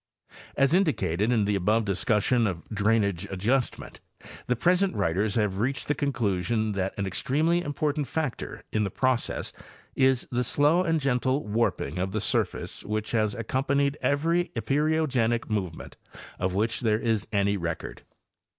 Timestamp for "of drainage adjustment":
2.47-4.01